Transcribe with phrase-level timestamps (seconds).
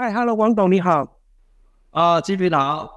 [0.00, 1.18] 嗨，Hello，王董你好。
[1.90, 2.88] 啊，金平好。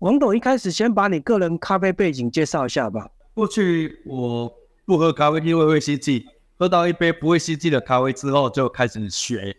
[0.00, 3.08] 王董一开始先把你个人咖啡背景介绍一下吧。
[3.32, 4.52] 过去我
[4.84, 6.26] 不喝咖啡，因为会心悸。
[6.58, 9.56] 喝到一杯不会心悸的咖啡之后，就开始学。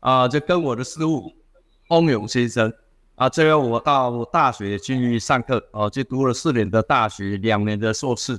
[0.00, 1.32] 啊，就跟我的师傅
[1.90, 2.72] 翁勇先生。
[3.14, 8.36] 啊，最后我到大学去上课，哦，就读了四年的大学，两年的硕士。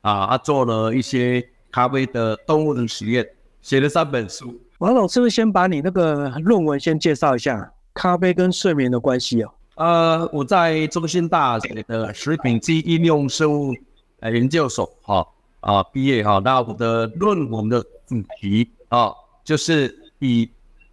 [0.00, 3.24] 啊，啊做了一些咖啡的动物的实验，
[3.62, 4.60] 写了三本书。
[4.84, 7.72] 王总是不是先把你那个论文先介绍一下？
[7.94, 9.50] 咖啡跟睡眠的关系哦。
[9.76, 13.74] 呃，我在中心大学的食品及应用生物
[14.20, 15.26] 呃研究所哈
[15.60, 16.38] 啊毕业哈。
[16.44, 19.10] 那我的论文的主题啊，
[19.42, 20.50] 就是以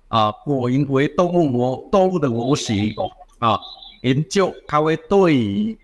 [0.07, 2.95] 啊果蝇为动物模动物的模型
[3.39, 3.59] 啊，
[4.03, 5.77] 研究咖啡对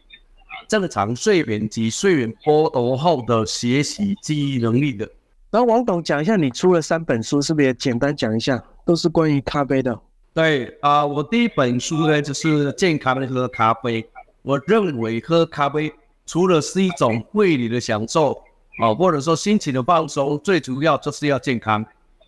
[0.69, 5.09] 正常睡眠及睡眠剥夺后的学习记忆能力的。
[5.57, 8.63] 然后王董讲一下，你出了三本书，是不是也简单讲一下？
[8.85, 9.99] 都是关于咖啡的。
[10.31, 14.07] 对啊，我第一本书呢就是健康的喝咖啡。
[14.43, 15.91] 我认为喝咖啡
[16.27, 18.33] 除了是一种味蕾的享受
[18.79, 21.83] 啊，或者说心情的放松，最主要就是要健康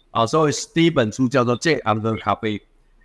[0.10, 0.26] 啊。
[0.26, 2.60] 所以第一本书叫做健康的咖啡。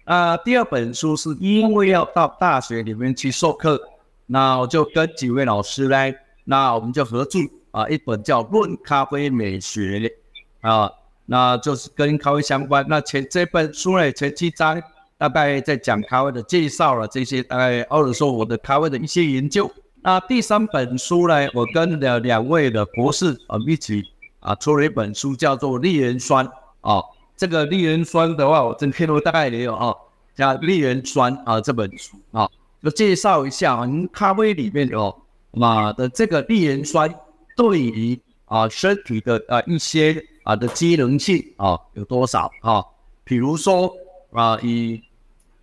[0.04, 3.78] 啊，第二本书是因为要到大学里面去授课，
[4.24, 5.96] 那我就跟几位老师呢，
[6.44, 7.40] 那我们就合著。
[7.74, 9.98] 啊，一本叫《论咖啡美学》
[10.60, 10.88] 啊，
[11.26, 12.86] 那就是跟咖啡相关。
[12.88, 14.80] 那前这本书呢，前七章
[15.18, 19.68] 大概在讲咖啡的介绍了这些，大概或者说我的咖啡的一些研究。
[20.02, 24.04] 那第三本书呢，我跟了两位的博士啊一起
[24.38, 26.46] 啊出了一本书，叫做《利人酸》
[26.80, 27.02] 啊。
[27.36, 29.92] 这个利人酸的话，我这篇我大概也有啊，
[30.36, 32.48] 叫利人酸啊这本书啊，
[32.80, 35.12] 就介绍一下啊，咖啡里面哦
[35.50, 37.12] 嘛的这个利人酸。
[37.56, 42.84] 对于啊身体的啊一些啊的机能性啊有多少啊？
[43.24, 43.92] 比如说
[44.32, 45.02] 啊以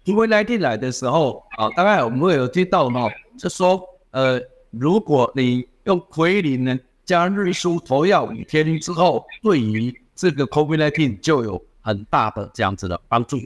[0.06, 3.82] 因为来电来的时候啊，大概我们会有听到嘛，就说
[4.12, 13.38] 呃如果你用奎林呢加日舒头药五天之后，对于这个 COVID-19 就有很大的这样子的帮助。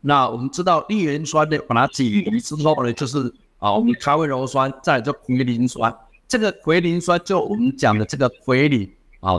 [0.00, 5.94] 那我们知道利人酸呢，把它挤离之后呢，就是啊我们咖啡柔酸，再就奎林酸。
[6.30, 9.32] 这个奎磷酸就我们讲的这个奎磷啊，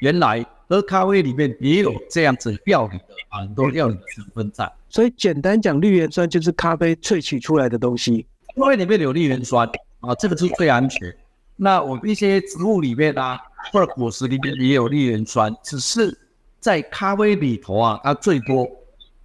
[0.00, 8.24] 原来喝咖啡里面也有这样子料理的很多料理成分在，所以简单讲，绿原酸就是咖啡萃取出来的东西。
[8.54, 9.68] 咖啡里面有绿原酸
[9.98, 11.12] 啊，这个是最安全。
[11.56, 13.36] 那我们一些植物里面啊，
[13.72, 16.16] 或者果实里面也有绿原酸，只是
[16.60, 18.64] 在咖啡里头啊，它最多，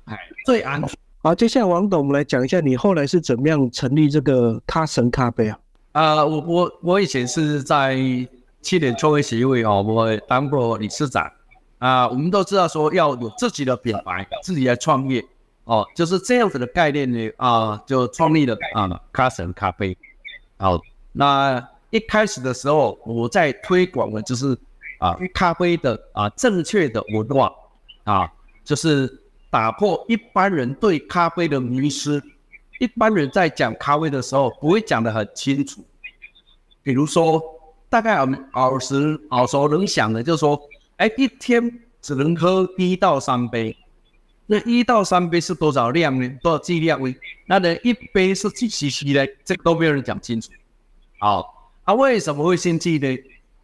[0.06, 0.98] 哎，最安全。
[1.20, 5.60] 好，接下来王董，我们来讲一下你后来是怎么样成立这个咖神咖啡啊？
[5.92, 7.98] 啊，我我我以前是在
[8.62, 11.30] 七点创业协会哦，我当过理事长
[11.80, 12.08] 啊。
[12.08, 15.22] 我们都知道说要有自己的品牌，自己来创业
[15.66, 19.98] 哦，就是这样子的概念呢啊，就创立了啊咖神咖啡。
[20.58, 20.80] 好，
[21.12, 24.58] 那一开始的时候，我在推广的就是
[25.00, 27.52] 啊咖啡的啊正确的文化
[28.06, 28.32] 啊，
[28.64, 32.24] 就是打破一般人对咖啡的迷失。
[32.82, 35.86] 一般人在讲咖啡的时候，不会讲得很清楚。
[36.82, 37.40] 比如说，
[37.90, 38.96] 大概我们耳熟
[39.30, 40.60] 耳熟能详的，就是说，
[40.98, 43.78] 哎，一天只能喝一到三杯。
[44.48, 46.28] 那一到三杯是多少量呢？
[46.42, 47.16] 多少剂量呢？
[47.46, 49.24] 那呢，一杯是几 cc 呢？
[49.46, 50.52] 这个都没有人讲清楚。
[51.20, 53.16] 好，啊，为什么会心悸呢？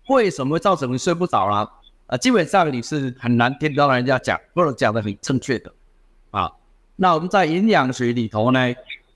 [0.09, 1.67] 为什么会造成你睡不着啦？
[2.05, 5.73] 啊，基本上你是很难听到人家讲，或者讲的很正确的。
[6.29, 6.51] 啊，
[6.95, 8.59] 那我们在营养学里头呢？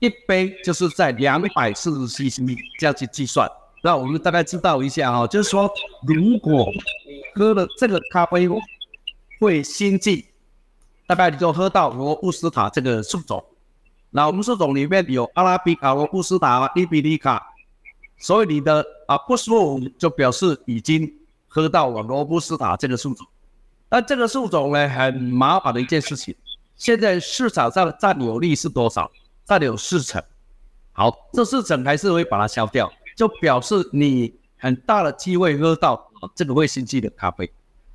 [0.02, 3.48] 一杯就是在两百四十 cc 这样去计算，
[3.84, 5.70] 那我们大概知道一下哈，就是说
[6.04, 6.66] 如果
[7.36, 8.48] 喝了这个咖啡
[9.38, 10.26] 会心悸，
[11.06, 13.44] 大概你就喝到罗布斯塔这个树种，
[14.10, 17.40] 那我们树种里面有阿拉比卡、罗布斯塔、利比利卡，
[18.18, 21.08] 所以你的啊不舒服就表示已经
[21.46, 23.24] 喝到了罗布斯塔这个树种，
[23.88, 26.34] 那这个树种呢很麻烦的一件事情，
[26.74, 29.08] 现在市场上的占有率是多少？
[29.52, 30.22] 占有四成，
[30.92, 37.52] 好，这四成还是会把它消掉，就表示你很大的机会喝到这个会心悸的咖啡，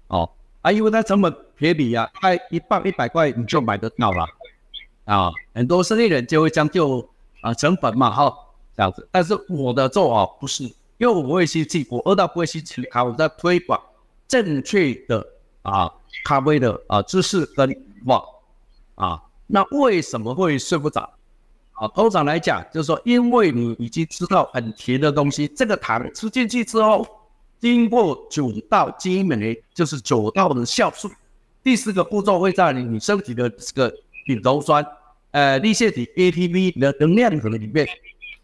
[0.08, 0.30] 哦，
[0.62, 4.24] 啊，因为它成本便宜啊，它一磅一百块你就买得到了，
[5.06, 7.10] 啊，很多生意人就会将就
[7.42, 8.32] 啊成本嘛，哈，
[8.76, 10.64] 这样子，但是我的做法不是，
[11.00, 13.82] 因为我不会心悸，我喝到不会心悸的咖啡，我在推广
[14.28, 15.26] 正确的
[15.64, 15.92] 啊
[16.24, 18.24] 咖啡的啊知识跟网
[18.94, 21.17] 啊，那为什么会睡不着？
[21.78, 27.08] 啊，通常来讲，就是说，因为你已经吃到很甜的东西，这个糖吃进去之后，
[27.60, 31.08] 经过九道激酶，就是九道的酵素，
[31.62, 33.96] 第四个步骤会在你你身体的这个
[34.26, 34.84] 丙酮酸，
[35.30, 37.88] 呃立腺体 ATP 的能量可能里面，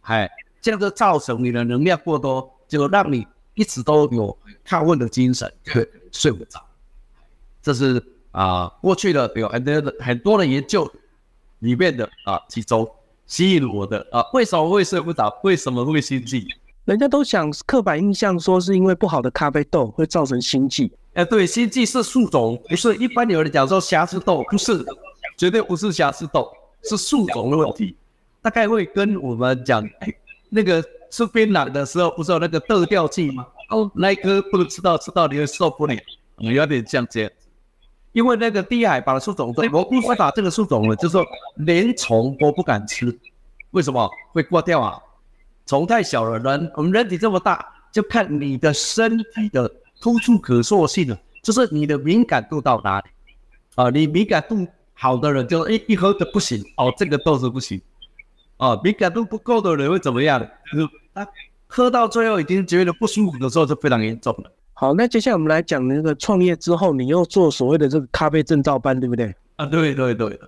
[0.02, 0.30] 哎，
[0.62, 3.26] 这样就造成你的能量过多，就让你
[3.56, 4.38] 一直都有
[4.68, 6.64] 亢奋的精神，对，睡不着。
[7.64, 8.00] 这是
[8.32, 10.88] 啊，过去的有很多的很多的研究
[11.60, 12.88] 里面的啊，其中
[13.26, 15.34] 吸引我的啊，为什么会睡不着？
[15.44, 16.46] 为什么会心悸？
[16.86, 20.92] 人家都想刻板印象说是因为不好的咖啡豆会造成心悸。
[21.14, 24.84] 哎，对，心悸是树种，不是一般有人讲说瑕疵豆，不是，
[25.38, 26.52] 绝对不是瑕疵豆，
[26.84, 27.96] 是树种的问题。
[28.42, 30.14] 大概会跟我们讲，哎，
[30.50, 33.48] 那个吃槟榔的时候不是有那个豆掉剂吗？
[33.70, 35.96] 哦，那一颗不能吃到，吃到你会受不了，
[36.38, 37.32] 有点像这样。
[38.14, 41.26] 因为那个低海拔的树种，我不会把这个树种了，就是说
[41.58, 43.16] 连虫都不敢吃，
[43.72, 44.98] 为什么会挂掉啊？
[45.66, 49.70] 虫太小了，人我们人体这么大，就看你的身体的
[50.00, 53.06] 突出可塑性了，就是你的敏感度到哪里
[53.76, 53.90] 啊？
[53.90, 57.82] 你敏感度好的人就一一喝就不行哦，这个豆子不行
[58.58, 58.80] 啊。
[58.84, 60.40] 敏感度不够的人会怎么样？
[60.72, 61.28] 就是他
[61.66, 64.52] 喝到最后已经觉得不舒服的时候，就非常严重了。
[64.74, 69.34] 好，那接下来我们来讲那个创业之后，你又做所谓的这个咖啡证照班，对不对？
[69.56, 70.40] 啊，对对对。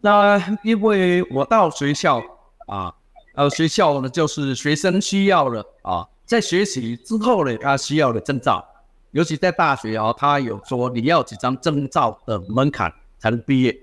[0.00, 2.22] 那因为我到学校
[2.66, 2.94] 啊。
[3.36, 8.64] 呃，学校呢，就是学生需要的啊，在学习之后呢，他需要的证照，
[9.10, 13.76] 尤其在大学啊，他有说你要几张证照的门槛才能毕业。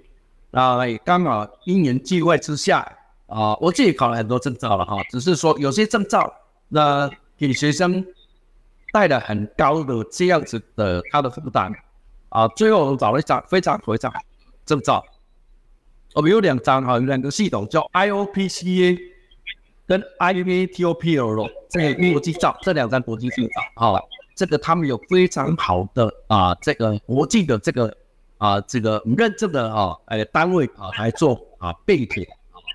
[0.52, 2.90] 那刚好因缘际会之下
[3.28, 6.34] 啊，我自己考了很多证照了哈，只是说有些证照
[6.70, 8.06] 那给学生
[8.92, 11.72] 带了很高的这样子的他的负担
[12.30, 14.14] 啊，最后我找了一张非常非常
[14.66, 15.04] 证照，
[16.14, 19.12] 我们有两张哈，有两个系统叫 IOPCA。
[19.88, 24.00] 跟 IVTOPL 这个国际照，这两张国际证照，好，
[24.36, 27.94] 这个他们有非常好的啊，这个国际的这个
[28.38, 32.26] 啊，这个认证的啊，呃，单位啊来做啊备铁，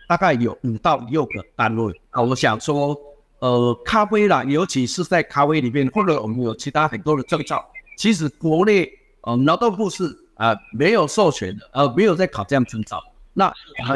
[0.07, 2.21] 大概有五到六个单位啊。
[2.21, 2.95] 我想说，
[3.39, 7.65] 呃，咖啡啦，尤其是在咖啡里面，或者我们有其他很多的证照，
[7.97, 8.91] 其实国内
[9.23, 10.05] 呃劳动部是
[10.35, 13.03] 啊没有授权的，呃，没有在考这样证照。
[13.33, 13.53] 那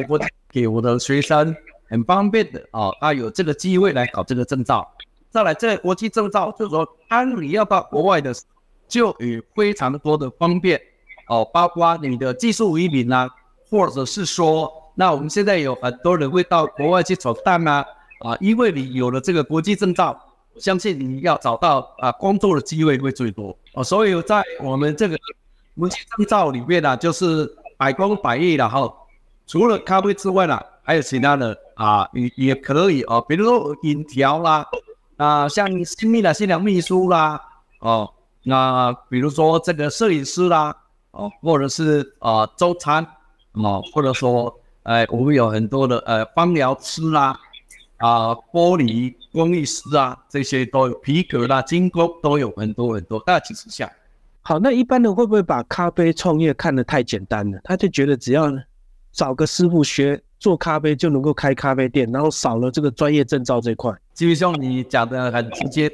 [0.08, 0.18] 我
[0.50, 1.54] 给我的学生。
[1.92, 4.88] 很方便的哦，他有这个机会来考这个证照。
[5.28, 8.54] 再来，这个国际证照就是说，当你要到国外的时候，
[8.86, 10.80] 就有非常多的方便
[11.26, 13.28] 哦，包括你的技术移民啊，
[13.68, 17.84] 或者是说，那我们现在有很多人会到国外去闯荡啊，
[18.20, 20.18] 啊，因为你有了这个国际证照，
[20.56, 23.84] 相信你要找到啊工作的机会会最多哦。
[23.84, 25.18] 所以在我们这个
[25.76, 28.90] 国际证照里面呢，就是百工百业的哈，
[29.46, 30.58] 除了咖啡之外呢。
[30.82, 34.66] 还有其他的啊，也也可以哦，比如说引条啦，
[35.18, 37.40] 啊，像新密的新娘秘书啦，
[37.78, 38.10] 哦，
[38.42, 40.74] 那比如说这个摄影师啦，
[41.12, 43.06] 哦，或者是啊，周餐，
[43.52, 44.52] 哦，或者说，
[44.82, 47.38] 哎，我们有很多的呃，芳疗师啦，
[48.00, 53.90] 啊，玻璃工艺师啊，这些都有，皮革啦，精工都有很多很多，大几十项。
[54.42, 57.60] 好，那一般人会不会把咖啡创业看得太简单了？
[57.64, 58.52] 他就觉得只要
[59.12, 60.20] 找个师傅学。
[60.40, 63.92] 做咖啡就能够开咖啡店，然后少了这个专业证照这块。
[64.14, 65.92] 基本上你讲的很直接，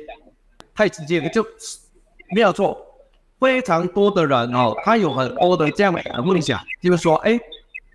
[0.73, 1.45] 太直接了，就
[2.33, 2.79] 没有错。
[3.41, 7.37] 非常多的人哦，他有很多的这样的梦想，就是说，哎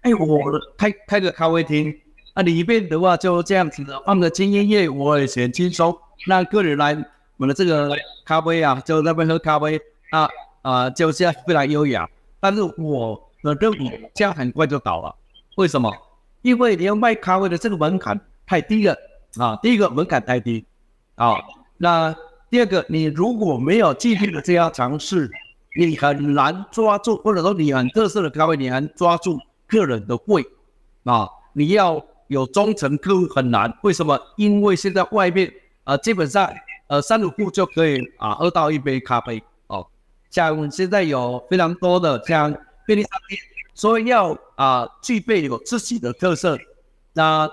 [0.01, 0.41] 哎，我
[0.77, 1.97] 开开个咖啡厅
[2.33, 5.97] 啊，里面的话就这样子的，放着轻音乐，我也很轻松，
[6.27, 6.97] 那客人来
[7.37, 7.95] 我的这个
[8.25, 9.79] 咖啡啊，就那边喝咖啡
[10.11, 10.29] 啊
[10.61, 12.09] 啊，就这样非常优雅。
[12.39, 15.13] 但是我的任务这样很快就倒了，
[15.57, 15.91] 为什么？
[16.41, 18.95] 因为你要卖咖啡的这个门槛太低了
[19.37, 20.65] 啊，第一个门槛太低
[21.15, 21.35] 啊，
[21.77, 22.15] 那
[22.49, 25.29] 第二个你如果没有继续的这样尝试，
[25.77, 30.43] 你很难抓住，或者说你很特色的咖啡，你很抓住客人的胃
[31.03, 33.71] 啊，你要有忠诚客户很难。
[33.83, 34.17] 为什么？
[34.37, 35.51] 因为现在外面
[35.83, 36.49] 呃基本上
[36.87, 39.85] 呃三五步就可以啊喝到一杯咖啡哦，
[40.29, 42.55] 像我们现在有非常多的像
[42.87, 43.39] 便利商店。
[43.73, 46.57] 所以要啊具备有自己的特色，
[47.13, 47.49] 那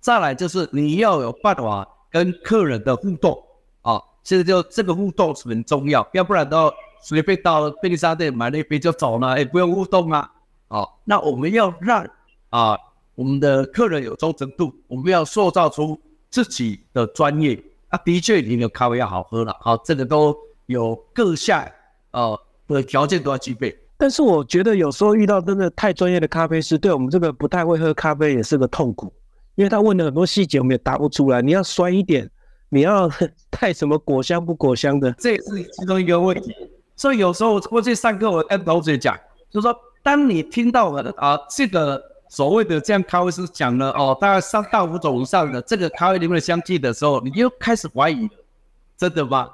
[0.00, 3.40] 再来就是你要有办法跟客人的互动
[3.82, 6.72] 啊，现在就这个互动是很重要，要不然都
[7.02, 10.28] 随便到便利商店买了一杯就走了，也不用互动啊。
[10.66, 12.04] 好，那我们要让
[12.48, 12.76] 啊
[13.14, 16.00] 我们的客人有忠诚度，我们要塑造出
[16.30, 17.62] 自己的专业。
[17.88, 20.32] 啊，的确你的咖啡要好喝了，好，这个都
[20.66, 21.68] 有各项
[22.12, 23.76] 呃的条件都要具备。
[23.98, 29.12] 但是我觉得有时候遇到真的太专业的咖啡师，对我们这个不太会喝咖啡也是个痛苦，
[29.56, 31.42] 因为他问的很多细节我们也答不出来。
[31.42, 32.30] 你要酸一点，
[32.68, 33.10] 你要
[33.50, 36.54] 带什么果香不果香的，这也是其中一个问题。
[36.94, 39.18] 所以有时候我过去上课，我跟同学讲，
[39.50, 42.00] 就说当你听到了啊这个
[42.30, 48.30] 所谓的这样咖啡师讲了哦，大概三到五种以上的这个咖啡里面的香气的时候，你就开始怀疑了，
[48.96, 49.50] 真的吗？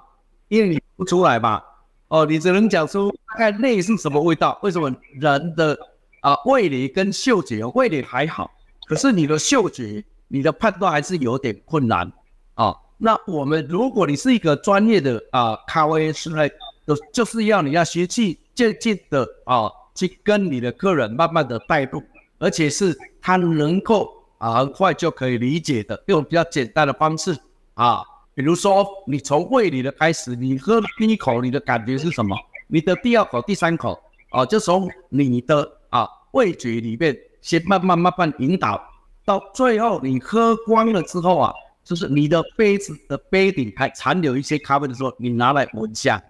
[0.48, 1.62] 因为你不出来嘛，
[2.08, 4.58] 哦，你只能讲出大概类似什么味道。
[4.62, 5.76] 为什么人的
[6.20, 8.50] 啊味蕾跟嗅觉，味蕾还好，
[8.86, 12.12] 可是你的嗅觉，你的判断还是有点困难
[12.56, 12.76] 啊。
[12.98, 16.46] 那我们如果你是一个专业的啊咖啡师呢，
[16.86, 22.02] 就就是要你要学去渐进的啊去跟你的客人慢慢的带入。
[22.38, 27.36] 而且是他能够啊很快就可以理解的，用比较简单的方式
[27.74, 28.02] 啊，
[28.34, 32.36] 比如说你从胃里的开始，你喝第一口你的感觉是什么？
[32.68, 33.98] 你的第二口、第三口
[34.30, 38.82] 啊，就从你的啊味觉里面先慢慢慢慢引导，
[39.24, 46.22] 到最后你喝光了之后啊，就是你的杯子的杯顶还残留一些咖啡的时候，你拿来闻一下，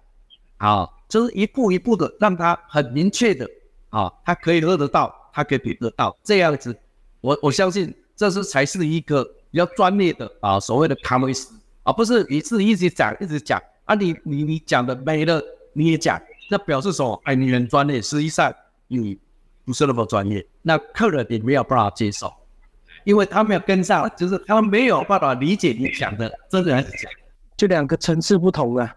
[0.57, 3.49] 啊，就是一步一步的让它很明确的
[3.89, 5.13] 啊，他可以喝得到。
[5.37, 6.75] 他可以品得到这样子，
[7.21, 11.47] 我我相信这是才是一个比较专业的啊，所谓的咖啡师
[11.83, 15.39] 啊，不是你自己一直讲一直讲啊，你你你讲的没了
[15.73, 18.51] 你也讲，那表示说哎你很专业，实际上
[18.87, 19.15] 你
[19.63, 22.33] 不是那么专业，那客人也没有办法接受，
[23.03, 27.07] 因为他没有跟上，就是他们没有办法理解你讲的真的还是假，
[27.55, 28.95] 就两个层次不同啊。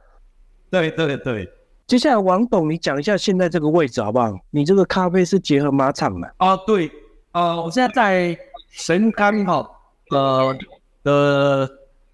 [0.70, 1.47] 对对对。
[1.90, 4.32] 接下来，王董，你讲一下现在这个位置好不好？
[4.50, 6.56] 你这个咖啡是结合马场的啊？
[6.59, 6.88] 对，
[7.32, 9.68] 呃，我现在在神冈哈，
[10.11, 10.56] 呃
[11.02, 11.68] 的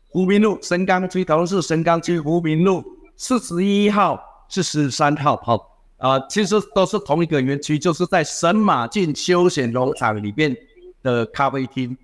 [0.08, 2.82] 湖滨路，神冈区，头是神冈区湖滨路
[3.18, 4.18] 四十一号、
[4.48, 10.56] 四十三号，好啊，其实都是同一个园区，就是在神马郡休闲农场里面
[11.02, 11.94] 的咖啡厅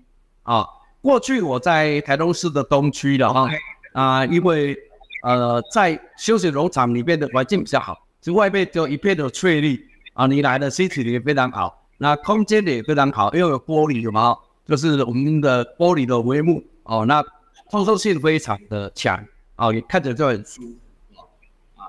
[0.43, 0.63] 啊。
[1.01, 3.49] 过去我在台东市的东区的哈
[3.93, 4.77] 啊，因为。
[5.23, 9.79] 呃，在休闲农场里面的环境比较好，就外面就一片的翠绿
[10.13, 14.35] 啊，你来的心情也非常好，那空间也非常好，又有玻璃嘛，
[14.67, 17.23] 就是我们的玻璃的帷幕哦，那
[17.71, 19.17] 通透性非常的强
[19.55, 20.75] 哦，你看着就很舒服。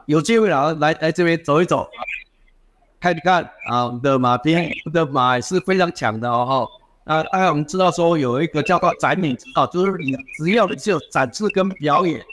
[0.07, 1.89] 有机会了，来来这边走一走，
[3.01, 6.69] 看一看啊，我们的马鞭的马是非常强的哦
[7.05, 7.21] 那。
[7.25, 12.25] 大家我们知道说有一个叫做展品啊，就是你只要你是有展示跟表演。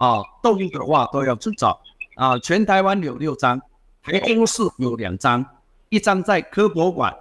[0.00, 1.78] 啊，动物的话都要去找
[2.14, 2.38] 啊。
[2.38, 3.60] 全台湾有六张，
[4.02, 5.44] 台中市有两张，
[5.90, 7.14] 一张在科博馆，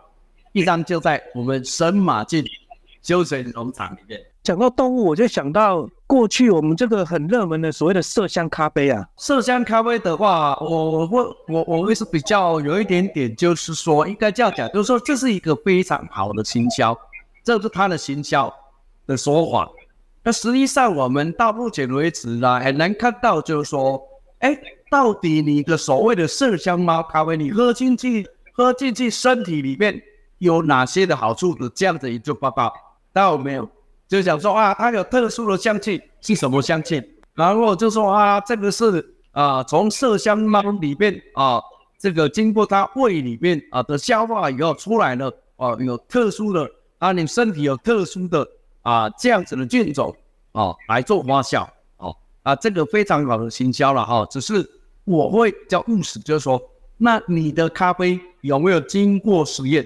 [0.54, 2.42] 一张就在我们神马郡
[3.02, 4.20] 休闲农场里面。
[4.42, 9.06] 讲到动物，我就想到过去我们这个很热门的所谓的麝香咖啡啊。
[9.18, 16.98] 麝香咖啡的话，我会我我会是比较有一点点，就是说应该这样讲，就是说这是一个非常好的行销，
[17.44, 18.52] 这是它的行销
[19.06, 19.70] 的说法。
[20.22, 24.02] 那实际上，我们到目前为止呢，很难看到，就是说，
[24.40, 24.60] 哎，
[24.92, 30.02] 到底你的所谓的麝香猫咖啡，你喝进去，喝进去身体里面
[30.40, 32.72] 有哪些的好处的这样的一个报告，
[33.14, 33.68] 到没有？
[34.10, 37.02] 就想说啊，它有特殊的香气，是什么香气？
[37.34, 41.62] 然后就说啊，这个是啊，从麝香猫里面啊，
[41.98, 48.46] 这个经过它胃里面啊的消化以后出来了，啊，有特殊的啊，你身体有特殊的。
[48.82, 50.16] 啊，这样子的菌种
[50.54, 51.68] 哦来做发酵
[51.98, 54.26] 哦啊，这个非常好的行销了哈。
[54.30, 54.68] 只是
[55.06, 56.62] 我会比较务实，就是说，
[56.98, 59.86] 那你的咖啡有没有经过实验？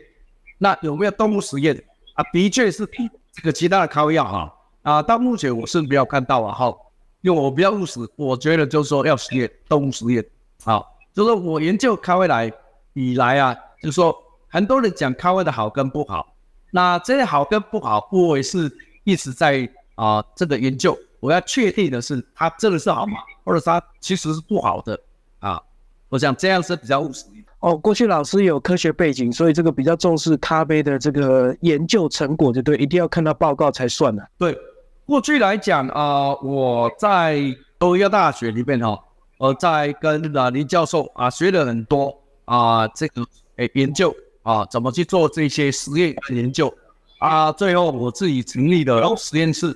[0.59, 1.75] 那有没有动物实验
[2.13, 2.23] 啊？
[2.31, 5.01] 的确是比这个其他的咖啡要好啊。
[5.01, 6.73] 到目前我是没有看到啊哈，
[7.21, 10.23] 因为我比较务实，我觉得就是说要实验动物实验
[10.63, 10.81] 啊。
[11.13, 12.51] 就是我研究咖啡来
[12.93, 14.15] 以来啊，就是说
[14.47, 16.32] 很多人讲咖啡的好跟不好。
[16.75, 18.67] 那这些好跟不好，我也是
[19.03, 20.97] 一直在啊这个研究。
[21.19, 23.19] 我要确定的是，它真的是好吗？
[23.43, 24.99] 或者它其实是不好的
[25.37, 25.61] 啊？
[26.09, 27.25] 我想这样是比较务实。
[27.59, 34.27] 哦，过去老师有科学背景，所以这个比较重视咖啡的这个研究成果，就对，一定要看到报告才算的。
[34.39, 34.57] 对，
[35.05, 37.39] 过去来讲啊，我在
[37.77, 38.99] 东亚大学里面哈，
[39.37, 43.23] 呃，在跟啊林教授啊学了很多啊这个
[43.57, 44.13] 诶研究。
[44.43, 46.73] 啊，怎么去做这些实验研究
[47.19, 47.51] 啊？
[47.51, 49.75] 最后我自己成立的实验室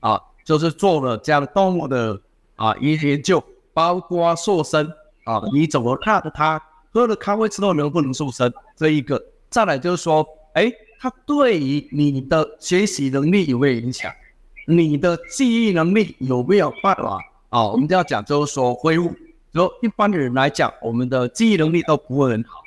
[0.00, 2.18] 啊，就是做了这样动物的
[2.56, 3.42] 啊研研究，
[3.72, 4.86] 包括瘦身
[5.24, 9.22] 啊，你怎么看它喝了咖啡之后能不能瘦身这一个？
[9.50, 14.10] 再来就是说，哎，它对于你的学习能力有没有影响？
[14.66, 17.18] 你的记忆能力有没有办法
[17.50, 17.66] 啊？
[17.66, 19.14] 我们就要讲就是说恢复。
[19.52, 22.63] 说一般的人来讲，我们的记忆能力都不会很好。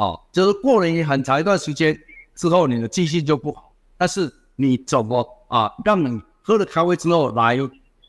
[0.00, 1.94] 哦，就是过了很长一段时间
[2.34, 3.70] 之后，你的记性就不好。
[3.98, 7.58] 但是你怎么啊，让你喝了咖啡之后来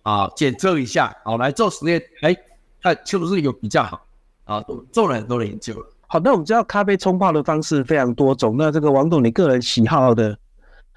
[0.04, 2.34] 啊检测一下，哦，来做实验，哎，
[2.82, 4.06] 看是不是有比较好
[4.46, 4.64] 啊？
[4.94, 5.86] 做了很多的研究了。
[6.08, 10.38] 好，那我们知道咖啡冲泡的方式非常多种，那这个王董你个人喜好的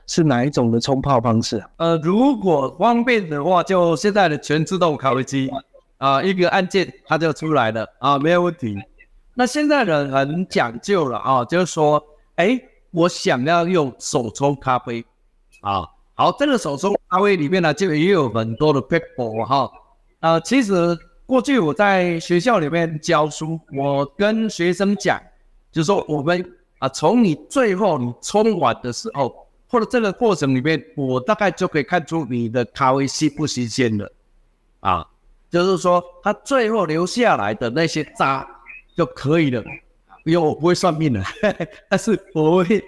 [0.06, 1.60] 是哪一种的冲泡方式？
[1.78, 5.50] 呃，如果方便的话，就现在的全自动咖啡机
[5.98, 8.78] 啊，一个按键它就出来了啊，没有问题。
[9.34, 12.02] 那现在人很讲究了啊，就是说，
[12.36, 12.60] 哎，
[12.90, 15.04] 我想要用手冲咖啡
[15.60, 19.70] 啊，好，这个手冲咖啡里面呢，就也有很多的 paper 哈，
[20.20, 20.98] 啊，其实。
[21.26, 25.18] 过去我在学校里面教书，我跟学生讲，
[25.72, 26.44] 就是说我们
[26.80, 29.34] 啊，从你最后你冲完的时候，
[29.66, 34.12] 或者这个过程里面，我大概就可以看出你的咖啡新不新鲜了，
[34.80, 35.06] 啊，
[35.48, 38.46] 就是说它最后留下来的那些渣
[38.96, 39.62] 就可以了，
[40.24, 41.22] 因为我不会算命的，
[41.88, 42.84] 但是我会，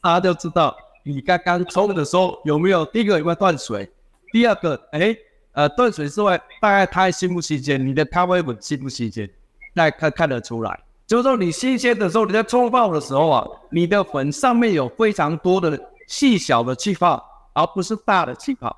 [0.00, 3.90] 他就知道你刚刚冲的时候有没有第一个有没有断水，
[4.32, 5.16] 第二个哎。
[5.54, 7.86] 呃，断水之外，大概它新不新鲜？
[7.86, 9.28] 你的咖啡粉新不新鲜？
[9.74, 10.80] 大家看看得出来。
[11.06, 17.22] 就是说，你新鲜的时候，你在冲泡的时候啊，你的粉上面有非常多的细小的气泡，
[17.52, 18.74] 而不是大的气泡。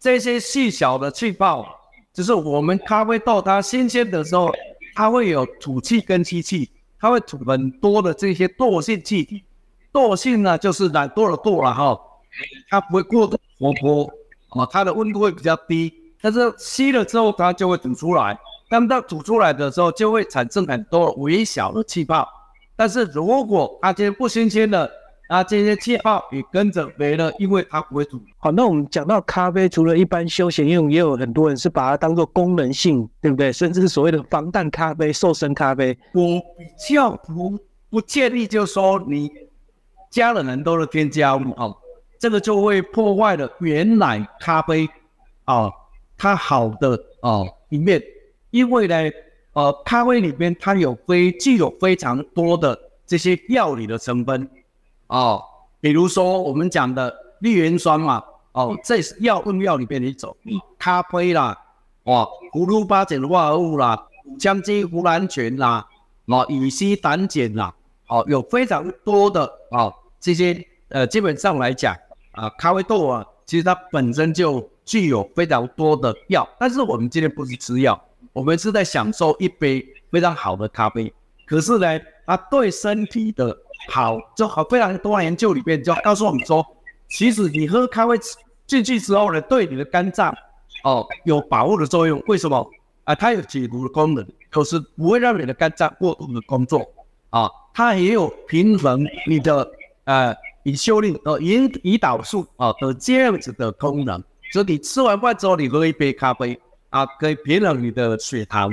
[0.00, 1.64] 这些细小的气泡，
[2.12, 4.52] 就是我们咖啡豆它新鲜的时候，
[4.94, 9.42] 它会有吐气跟吸气，它会吐很多的这些惰性气体。
[9.92, 12.00] 惰性呢，就是懒惰的惰了哈，
[12.68, 14.10] 它不会过度活泼。
[14.50, 18.38] 啊，它的温度会比较低，但是吸了之后它就会吐出来。
[18.68, 22.28] 当它吐出来的时候，就会产生很多微小的气泡。
[22.76, 24.88] 但是如果它今天不新鲜的，
[25.28, 28.20] 那这些气泡也跟着没了，因为它不会煮。
[28.36, 33.50] 好，那我们讲到咖啡，除了一般休闲用，也有很多人是把它当做功能性，对不对？
[33.50, 35.96] 甚至所谓的防弹咖啡、瘦身咖啡。
[36.12, 39.30] 我比较不不建议，就是说你
[40.10, 41.74] 加了很多的添加物哦。
[42.18, 44.88] 这个就会破坏了原来咖啡
[45.44, 45.70] 啊，
[46.16, 48.02] 它好的啊一面，
[48.50, 48.94] 因为呢，
[49.52, 54.48] 呃，咖啡里面它有非具有非常多的这些药理的成分
[55.06, 55.38] 啊，
[55.80, 60.36] 比如说我们讲的绿原酸嘛，哦，这是药用药里面的一种，
[60.78, 61.56] 咖啡啦，
[62.04, 64.06] 哦，葫芦巴碱化合物啦，
[64.38, 65.86] 香基胡兰醛啦，
[66.26, 67.74] 啊，乙烯胆碱啦，
[68.08, 71.96] 哦，有非常多的啊这些呃，基本上来讲。
[72.36, 81.14] 啊，咖啡豆啊，其实它本身就具有非常多的药，但是我们今天不是吃药，我们是在享受一杯非常好的咖啡。
[81.46, 81.86] 可是呢，
[82.26, 83.56] 它对身体的
[83.88, 86.64] 好，就好非常多研究里面就告诉我们说，
[87.08, 88.14] 其实你喝咖啡
[88.66, 90.34] 进去之后呢，对你的肝脏
[90.84, 92.22] 哦有保护的作用。
[92.26, 92.68] 为什么？
[93.04, 96.80] 啊，它有解毒的功能，可是不会让你的肝脏过度的工作
[97.30, 99.70] 啊，它也有平衡你的
[100.04, 100.34] 呃。
[100.66, 104.18] 以修炼呃胰胰岛素啊的这样子的功能，
[104.50, 108.72] 所以你吃完饭之后，你喝一杯咖啡啊，可以平衡你的血糖。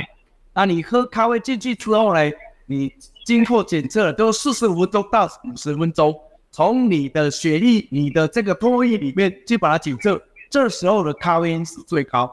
[0.54, 2.32] 那你喝咖啡进去之后呢，
[2.65, 6.13] 你经过检测都四十分钟到五十分钟，
[6.51, 12.31] 从你的血液、你的这个唾液里面去把它检测，这时候的咖啡因是最高。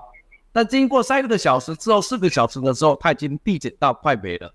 [0.50, 4.52] 但经过三个小时之后，四个小时的时候，它已经递减到快没了。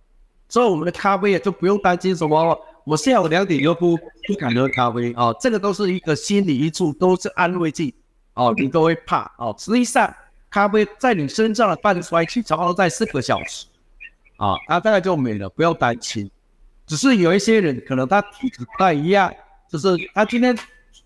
[0.50, 2.60] 所以我们的咖啡也就不用担心什么。
[2.84, 7.96] 我下午两点又不不敢喝咖啡哦，这个都是一个心理因素，都是安慰剂
[8.34, 9.56] 哦，你都会怕哦。
[9.58, 10.14] 实际上，
[10.50, 13.66] 咖啡在你身上的半衰期差不多在四个小时
[14.44, 16.30] 啊，他大概就没了，不要担心。
[16.86, 19.34] 只是有一些人可能他体质不太一样，
[19.70, 20.54] 就是他今天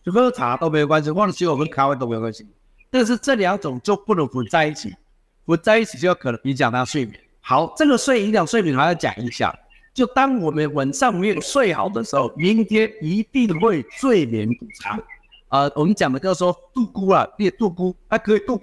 [0.05, 2.47] 喝茶都没有关系，忘了酒喝咖啡都没有关系，
[2.89, 4.95] 但是这两种就不能混在一起，
[5.45, 7.19] 混在一起就可能影响他睡眠。
[7.41, 9.55] 好，这个睡影响睡眠还要讲一下。
[9.93, 14.99] 就当我们晚上没有睡好的时候，明天一定会睡眠不长。
[15.49, 18.59] 啊，我们讲的就是说，度孤啊，列度孤，它可以度。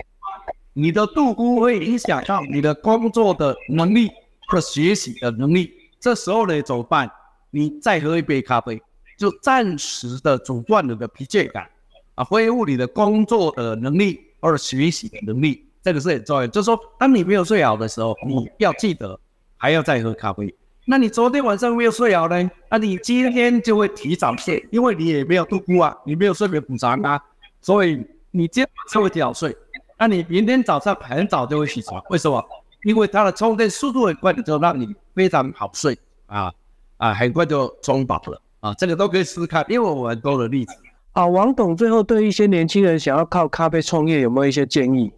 [0.72, 4.10] 你的度孤会影响到你的工作的能力
[4.54, 5.72] 或者学习的能力。
[5.98, 7.10] 这时候呢，怎么办？
[7.50, 8.80] 你再喝一杯咖啡，
[9.18, 11.68] 就暂时的阻断你的疲倦感，
[12.14, 15.66] 啊，恢复你的工作的能力或者学习的能力。
[15.82, 16.46] 这个是很重要。
[16.46, 19.18] 就是说，当你没有睡好的时候，你要记得
[19.56, 20.54] 还要再喝咖啡。
[20.86, 22.50] 那你昨天晚上没有睡好呢？
[22.70, 27.20] 那你今天就会提早睡，因为你也没有度过啊，你没有睡眠补偿啊，
[27.60, 27.96] 所以
[28.30, 29.56] 你今天晚上会提早睡。
[29.98, 32.44] 那你明天早上很早就会起床，为什么？
[32.84, 36.52] 因为它的充电速度很快，就让你非常好睡啊
[36.98, 40.74] 啊，很快就充饱了啊，这个都可以试试看，因为我很多的例子。
[41.12, 45.12] 啊，王董最后对一些年轻人想要靠咖啡创业有没有一些建议？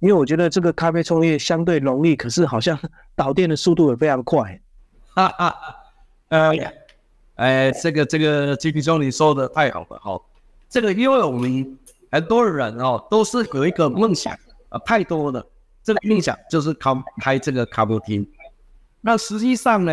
[0.00, 2.78] 因为我觉得这个咖啡创业相对容易，可是好像
[3.16, 4.60] 导电的速度也非常快。
[5.14, 5.56] 哈哈，
[6.28, 6.52] 呃，
[7.34, 10.22] 哎，这个这个金皮兄你说的太好了，哦，
[10.68, 11.78] 这个因为我们
[12.12, 14.32] 很多人哦都是有一个梦想
[14.68, 15.44] 啊，太多了，
[15.82, 18.26] 这个梦想就是开开这个咖啡厅。
[19.00, 19.92] 那实际上呢，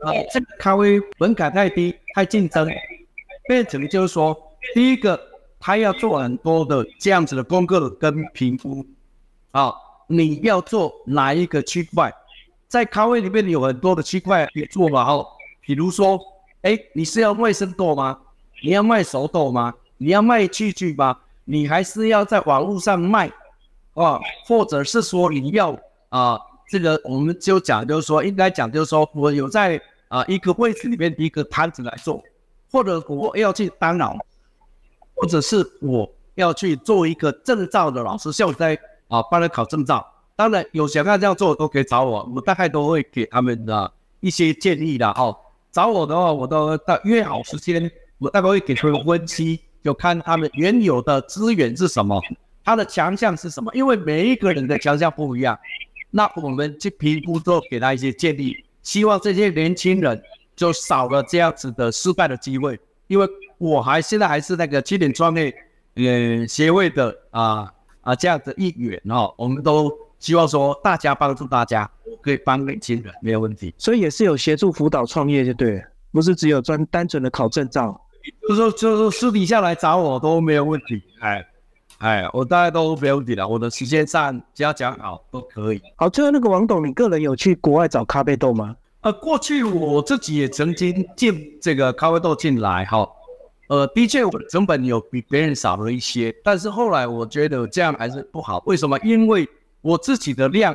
[0.00, 2.68] 呃这个咖啡门槛太低，太竞争，
[3.46, 4.36] 变成就是说，
[4.74, 5.20] 第一个
[5.60, 8.84] 他要做很多的这样子的功课跟评估，
[9.50, 9.72] 啊，
[10.06, 12.12] 你要做哪一个区块？
[12.68, 15.26] 在咖啡里面有很多的区块可以做嘛，哦，
[15.60, 16.18] 比如说，
[16.62, 18.18] 哎，你是要卖生豆吗？
[18.64, 19.74] 你要卖熟豆吗？
[19.98, 21.18] 你要卖器具吗？
[21.44, 23.30] 你还是要在网络上卖，
[23.94, 25.78] 啊，或者是说你要
[26.08, 32.22] 啊，这个我们就讲，就是说应该讲，就是说我有在啊一个位置里面一个摊子来做，
[32.70, 34.16] 或者我要去当老，
[35.14, 38.78] 或者是我要去做一个证照的老师，像我在
[39.08, 40.06] 啊帮人考证照。
[40.34, 45.36] 当然有想要这样做都可以找我，我大概都会给他们的一些建议的哦。
[45.70, 49.60] 找我的话，我都到约好时间，我大概会给他们分析。
[49.84, 52.20] 就看他们原有的资源是什么，
[52.64, 55.58] 他的强项是什么，因为每一个人的强项不一样，
[56.10, 60.22] 那我们去评估之后给他一些建议，希望这些年轻人
[60.54, 62.78] 就少了这样子的失败的机会。
[63.08, 65.54] 因为我还现在还是那个青年创业
[65.96, 67.70] 呃协会的啊
[68.00, 78.00] 啊这样的一员哦，我们都希望说大家帮助大家，我可以帮年轻人没有问题，所以也是有协助辅导创业就对了，不是只有专单纯的考证照。
[78.48, 81.44] 就是说，就是私底下来找我都没有问题，哎，
[82.02, 83.46] 哎，我大概都没有问题了。
[83.46, 85.80] 我的时间上只要讲好都可以。
[85.94, 88.74] 好，最后那个王董，你个人有去国外找咖啡豆吗？
[89.02, 93.08] 呃，过去我自己也曾经进这个咖啡豆进来，哈，
[93.68, 98.60] 呃，的确我的成本有比别人少了一些，但是后来我觉得这样还是不好。
[98.66, 98.98] 为什么？
[99.04, 99.48] 因为
[99.80, 100.74] 我自己的量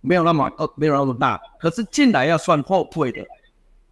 [0.00, 3.24] 没有那么呃没有那么大，可是进来要算货柜的，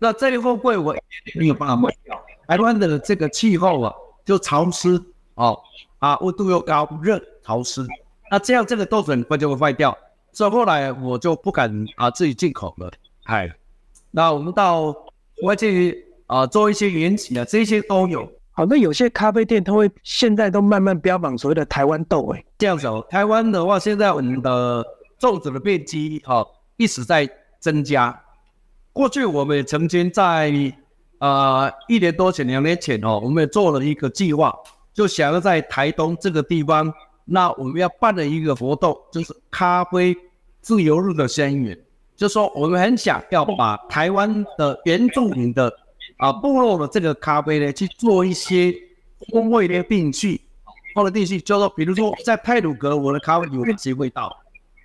[0.01, 0.93] 那这个货柜我
[1.37, 2.21] 没有办法卖掉。
[2.49, 5.01] 台湾的这个气候啊，就潮湿
[5.35, 5.57] 哦，
[6.05, 7.87] 啊，温度又高，热潮湿，
[8.31, 9.97] 那这样这个豆子很快就会坏掉。
[10.33, 12.93] 所以后来我就不敢啊自己进口了。
[13.23, 13.51] 哎，
[14.11, 14.95] 那我们到
[15.45, 18.31] 外界啊做一些原企啊，这些都有。
[18.53, 23.03] 好，那有些咖啡店它会现在都慢慢标榜所谓的台湾豆，哎，这样子哦。
[23.09, 24.85] 台湾的话，现在我们的
[25.19, 27.27] 种植的面积哈一直在
[27.61, 28.23] 增加。
[28.93, 30.53] 过去我们也曾经在。
[31.21, 34.55] 呃，一年多前、两年前哦，我们也做了一个计划，
[34.95, 36.91] 就想要在台东这个地方，
[37.25, 40.17] 那我们要办的一个活动，就是咖啡
[40.61, 41.79] 自由日的宣言，
[42.17, 45.71] 就说我们很想要把台湾的原住民的
[46.19, 48.73] 啊部落的这个咖啡呢，去做一些
[49.33, 50.41] 风味的定序，
[50.95, 54.35] 风味定序，就说比如说在泰鲁格，我的咖啡有哪些味道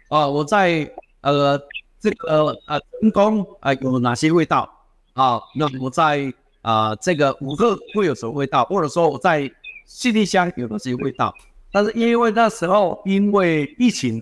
[0.10, 0.28] 啊？
[0.28, 0.92] 我在
[1.22, 1.62] 呃
[2.00, 4.68] 这个呃成功啊有哪些味道？
[5.14, 9.52] 啊，那我在啊这个五个会有什么味道，或者说我在
[9.90, 11.34] 西丽乡有哪些味道？
[11.72, 14.22] 但是因为那时候因为疫情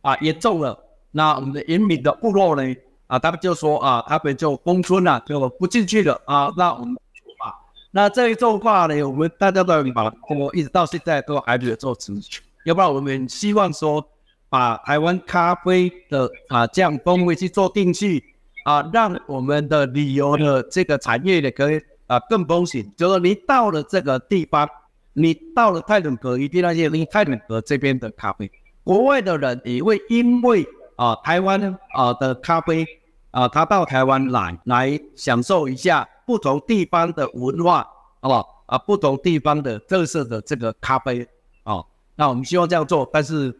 [0.00, 0.78] 啊严重了，
[1.10, 2.62] 那我们的原民的部落呢
[3.08, 6.52] 啊，他们就说啊，他们就封村了，就不进去了啊。
[6.56, 6.94] 那我们
[7.44, 7.50] 啊，
[7.90, 14.08] 那这一种话呢，我们大家都明白，我一直到现在都还没有做持续，要不然我们希望说
[14.48, 18.22] 把台湾咖啡的啊这样风味去做定序。
[18.64, 22.92] 啊，让我们的旅游的这个产业呢，可以啊更风行。
[22.96, 24.68] 就是你到了这个地方，
[25.14, 28.50] 你到了泰伦格，一定要去泰伦格这边的咖啡。
[28.84, 32.86] 国外的人也会因为啊台湾啊的咖啡
[33.30, 37.86] 啊，他到台湾来来享受一下不同地方的文化，
[38.20, 38.64] 好不好？
[38.66, 41.26] 啊，不同地方的特色的这个咖啡
[41.62, 41.82] 啊，
[42.16, 43.58] 那我们希望这样做，但是。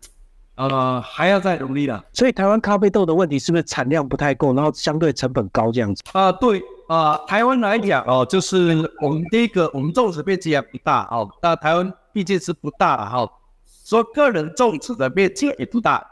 [0.55, 2.05] 呃，还要再努力了。
[2.13, 6.03] 所以台湾咖啡豆的问题是不是产量不太够，然后相对成本高这样子？
[6.13, 6.63] 啊，对
[6.93, 11.27] 啊，台湾来讲哦，就是我们第一个，我们种植面积也不大哦。
[11.41, 13.27] 那台湾毕竟是不大哈，
[13.65, 16.07] 所以个人种植的面积也不大。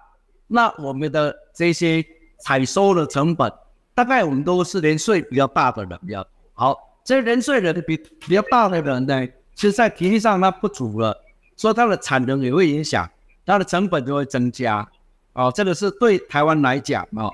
[0.46, 2.02] 那我们的这些
[2.38, 3.52] 采收的成本，
[3.94, 6.74] 大概我们都是年岁比较大的人比较好。
[7.04, 11.14] 这年岁人比比较大的人呢，其实在体力上它不足了，
[11.58, 13.06] 所以它的产能也会影响。
[13.44, 14.88] 它的成本就会增加，
[15.34, 17.30] 哦，这个是对台湾来讲哦，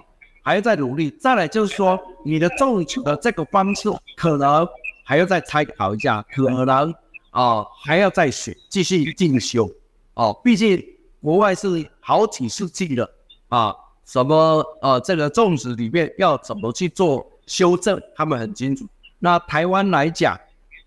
[0.46, 1.10] 还要再努力。
[1.10, 4.64] 再来就是说，你的种植的这个方式可能
[5.02, 6.94] 还要再参考一下，可能
[7.30, 9.68] 啊还要再学，继续进修
[10.14, 10.40] 哦。
[10.44, 10.80] 毕竟
[11.20, 13.10] 国外是好几世纪了
[13.48, 18.86] 啊，什么呃这个种植里面要怎么去做修正，他们很清楚。
[19.18, 20.38] 那台湾来讲，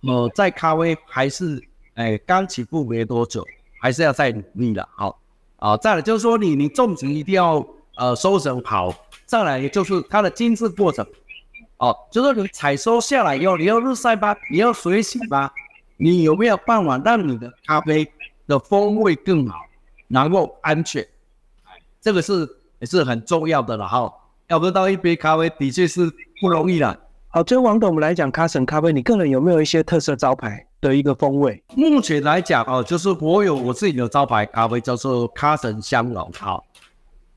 [0.07, 1.61] 呃，在咖啡还是
[1.95, 3.45] 哎刚起步没多久。
[3.81, 5.21] 还是要再努力了，好
[5.55, 5.77] 啊。
[5.77, 8.93] 再来就是说，你你种植一定要呃收成好。
[9.29, 11.05] 再来也就是它的精致过程，
[11.77, 15.53] 哦，就是你采收下来以后，你要日晒吧，你要水洗吧，
[15.97, 18.11] 你有没有办法让你的咖啡
[18.47, 19.59] 的风味更好，
[20.07, 21.07] 然后安全？
[22.01, 24.11] 这个是也是很重要的了哈。
[24.47, 26.11] 要得到一杯咖啡，的确是
[26.41, 26.97] 不容易了。
[27.27, 31.63] 好，最后王董，我们来讲卡神咖啡，你个人有没有一些特色招牌的一个风味？
[31.75, 36.31] 目前来讲哦，就是我有我自己的招牌咖啡，叫做卡神香浓。
[36.35, 36.65] 好，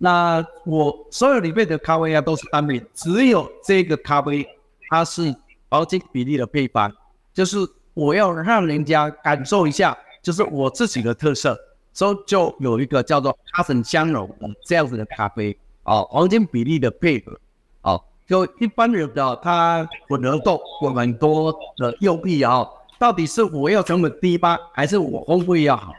[0.04, 4.44] 那我所有里面的咖啡啊都是单品，只有这个咖啡
[4.88, 5.32] 它是
[5.68, 6.92] 黄金比例的配方，
[7.32, 7.56] 就是
[7.94, 11.56] 我要让人家感受一下，就是我自己的特色，
[11.92, 14.28] 所以就有一个叫做卡森香浓
[14.66, 17.38] 这样子的咖啡哦，黄金比例的配合
[17.82, 18.02] 哦。
[18.26, 22.66] 就一般人的他混合豆有很多的用意啊，
[22.98, 25.94] 到底是我要成本低吗，还是我风味要好？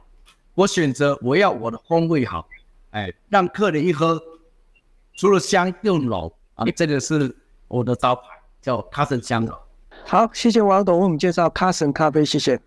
[0.56, 2.46] 我选择我要我的风味好，
[2.94, 4.22] 哎，让客人一喝，
[5.16, 7.36] 除了香又浓啊，这个是
[7.68, 8.24] 我的招牌，
[8.62, 9.54] 叫卡森香浓。
[10.06, 12.60] 好，谢谢王董为我们介绍卡森咖啡，谢谢，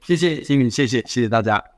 [0.00, 1.75] 谢谢金宇，谢谢谢谢大家。